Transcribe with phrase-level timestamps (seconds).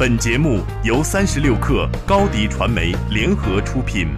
[0.00, 4.08] 本节目由三十六克高低传媒联合出品。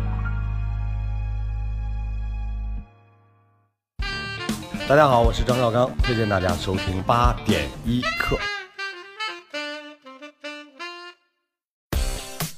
[4.89, 8.39] 大家好，我是张绍刚，推荐大家收听八点一刻。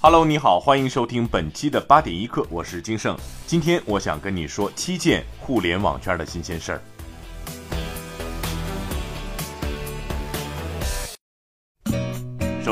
[0.02, 3.16] Hello，你好，欢迎收听本期的八点一刻，我是金盛。
[3.46, 6.82] 今天我想跟你说七件互联网圈的新鲜事儿。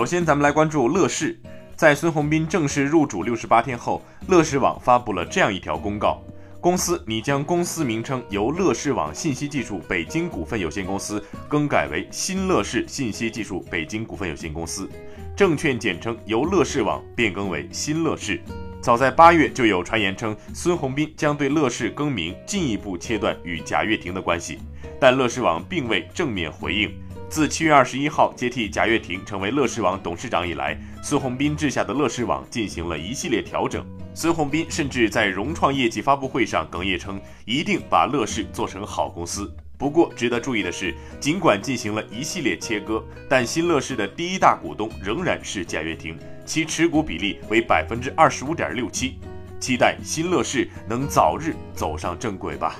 [0.02, 1.38] 首先，咱们来关注乐视。
[1.76, 6.20] 在孙宏斌正式入主六十八天后，乐视网发布了这样一条公告：
[6.60, 14.90] 公司拟将公司名称由乐视网信息技术北京股份有限公司更改为新乐视信息技术北京股份有限公司，
[15.36, 18.42] 证券简称由乐视网变更为新乐视。
[18.80, 24.58] 早在八月，就有传言称孙宏斌将对乐视更名进一步切断与贾跃亭的关系，
[24.98, 26.92] 但乐视网并未正面回应。
[27.32, 33.82] 自七月二十一号接替贾跃亭成为乐视网董事长以来，孙宏斌治下的乐视网进行了一系列调整。
[34.12, 39.50] 孙宏斌甚至在融创业绩发布会上哽咽称，一定把乐视做成好公司。
[39.78, 49.18] 不过，值得注意的是，尽管进行了一系列切割，但新乐视的第一大股东仍然是贾跃亭，其持股比例为百分之二十五点六七。
[49.58, 52.76] 期待新乐视能早日走上正轨吧。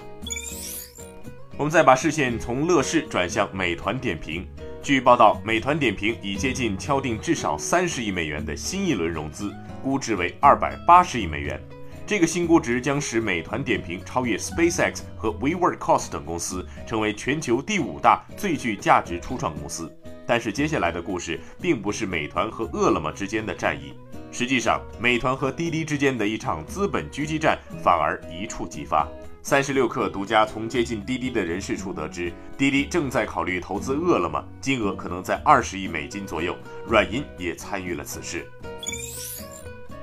[1.59, 4.47] 我们再把视线从乐视转向美团点评。
[4.83, 11.61] 据报道，美团点评已接近敲定至少三十亿美元的新一轮融资，估值为二百八十亿美元。
[12.07, 19.95] 这个新估值将使美团点评超越 SpaceX 和 WeWorkCost 等公司，成为全球第五大最具价值初创公司。
[20.27, 23.95] 但是接下来的故事并不是美团和饿了么之间的战役，
[24.33, 29.07] 实际上，美团和滴滴之间的一场资本狙击战反而一触即发。
[29.45, 36.57] 三十六氪独家从接近滴滴的人士处得知，滴滴正在考虑投资饿了么，金额可能在二十亿美金左右。
[36.87, 38.47] 软银也参与了此事。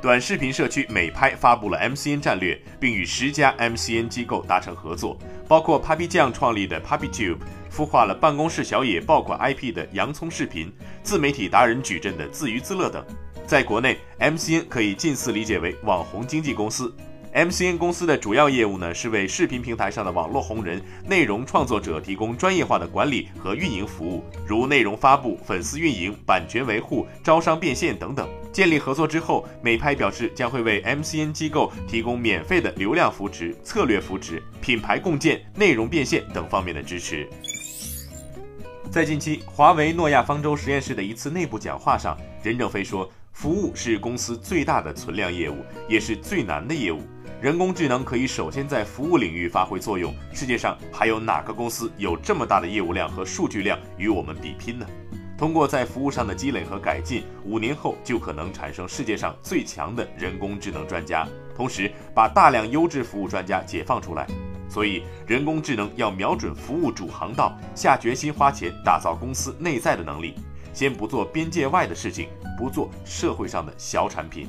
[0.01, 5.17] 短视频社区美拍发布了 MCN 战略，并与十家 MCN 机构达成合作，
[5.47, 7.37] 包括 Papi 酱创立的 PapiTube，
[7.71, 10.69] 孵化了办公室小野爆款 IP 的洋葱视频，
[11.01, 13.01] 自媒体达人矩阵的自娱自乐等。
[13.47, 16.93] 在国内，MCN 可以近似理解为网红经纪公司。
[17.33, 28.27] MCN 公司的主要业务呢，是为视频平台上的网络红人、内容创作者提供专业化的管理和运营服务，如内容发布、粉丝运营、版权维护、招商变现等等。
[28.51, 37.29] 建立合作之后，美拍表示将会为 MCN 机构提供免费的流量扶持、策略扶持、品牌共建、内容变现等方面的支持。
[38.89, 43.07] 在近期，华为诺亚方舟实验室的一次内部讲话上，任正非说，
[43.39, 46.99] 服务是公司最大的存量业务，也是最难的业务。
[47.41, 54.85] 人工智能可以首先在服务领域发挥作用，世界上还有哪个公司有这么大的业务量和数据量与我们比拼呢？
[55.37, 64.27] 通过在服务上的积累和改进，五年后就可能产生世界上最强的人工智能专家，同时把大量优质服务专家解放出来。
[64.67, 70.35] 所以，人工智能要瞄准服务主航道，下决心花钱打造公司内在的能力，
[70.79, 74.47] 先不做边界外的事情，不做社会上的小产品。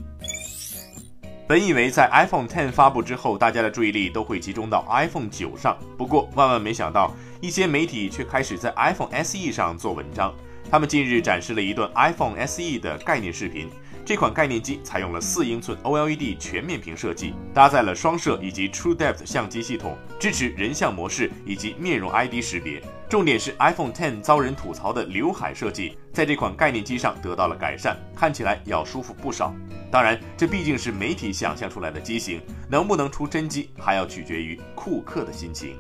[1.48, 10.32] 本以为在 iPhone 10发布之后，大家的注意力都会集中到 iPhone 9上，不过万万没想到，一些媒体却开始在 iPhone SE 上做文章。
[10.70, 13.68] 他们近日展示了一段 iPhone SE 的概念视频。
[14.04, 22.80] 这款概念机采用了四英寸 OLED 全面屏设计，搭载了双摄以及 True Depth 相机系统，支持人像模式以及面容 ID 识别。
[23.10, 29.52] 重点是 iPhone 10遭人吐槽的刘海设计，在这款概念机上得到了改善，看起来要舒服不少。
[29.90, 35.74] 当然，这毕竟是媒体想象出来的机型，能不能出真机，还要取决于库克的心情。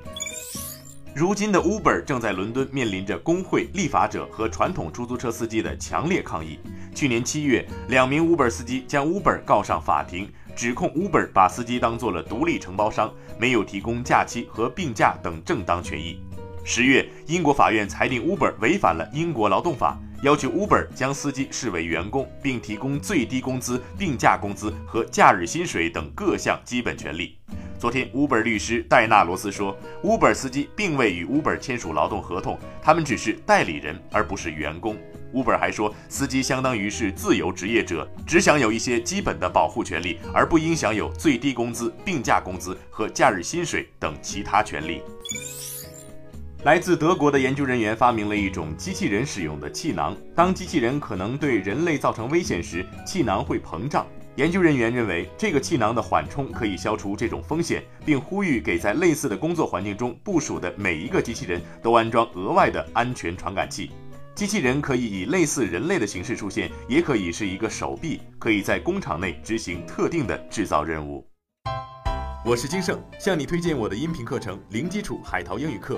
[1.14, 6.58] 如今的 Uber 正在伦敦面临着工会、立法者和传统出租车司机的强烈抗议。
[6.96, 16.20] 去年七月，两名 Uber 司机将 Uber 告上法庭，指控 Uber 把司机当做了独立承包商，没有提供假期和病假等正当权益。
[16.62, 27.36] 十月，英国法院裁定 Uber 违反了英国劳动法，要求 Uber 将司机视为员工，并提供最低工资、病假工资和假日薪水等各项基本权利。
[27.78, 34.96] 昨天，Uber 律师戴纳罗斯说，Uber 司机并未与 Uber 签署劳动合同，他们只是代理人，而不是员工。
[35.32, 45.00] Uber 还说，司机相当于是自由职业者，只享有一些基本的保护权利，而不应享有最低工资、病假工资和假日薪水等其他权利。
[46.62, 54.06] 来自德国的研究人员发明了一种机器人使用的气囊，当机器人可能对人类造成危险时，气囊会膨胀。
[54.36, 63.90] 研究人员认为，这个气囊的缓冲可以消除这种风险，并呼吁给在类似的工作环境中部署的每一个机器人都安装额外的安全传感器。
[64.34, 71.26] 机器人可以以类似人类的形式出现，也可以是一个手臂，可以在工厂内执行特定的制造任务。
[72.44, 75.94] 我是金盛，向你推荐我的音频课程《零基础海淘英语课》。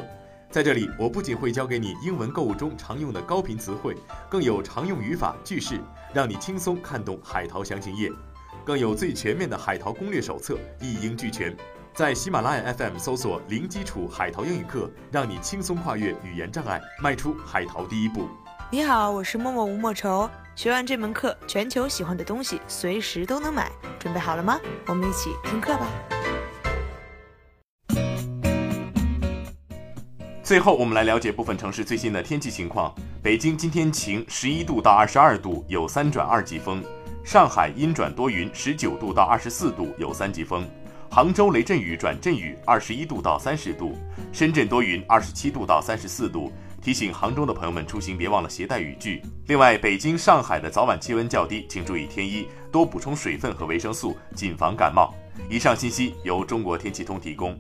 [0.52, 3.96] 在这里，我不仅会教给你英文购物中常用的高频词汇，
[4.28, 5.80] 更有常用语法、句式，
[6.12, 8.12] 让你轻松看懂海淘详情页，
[8.62, 11.56] 更有最全面的海淘攻略手册，一应俱全。
[11.94, 18.28] 在喜马拉雅 FM 搜索“零基础海淘英语课”，让你轻松跨越语言障碍，迈出海淘第一步。
[18.70, 20.28] 你好，我是默默吴莫愁。
[20.54, 24.60] 学完这门课，全球喜欢的东西随时都能买，准备好了吗？
[24.86, 26.11] 我们一起听课吧。
[30.52, 32.94] 最后，我们来了解部分城市最新的天气情况。
[33.22, 36.82] 北京今天晴，十一度到二十二度，有三转二级风；
[37.24, 40.62] 上海阴转多云，十九度到二十四度，有三级风；
[41.10, 43.94] 杭州雷阵雨转阵雨，二十一度到三十度；
[44.30, 46.52] 深圳多云，二十七度到三十四度。
[46.82, 49.22] 提醒杭州的朋友们出行别忘了携带雨具。
[49.46, 55.14] 另外，北京、上海的早晚气温较低，请注意添衣，多补充水分和维生素，谨防感冒。
[55.48, 57.58] 以上信息由中国天气通提供。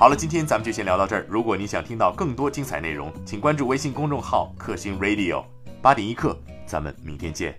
[0.00, 1.26] 好了，今天咱们就先聊到这儿。
[1.28, 5.44] 如果你想听到更多精彩内容，请关注微信公众号“克星 Radio”。
[5.82, 7.54] 八点一刻，咱们明天见。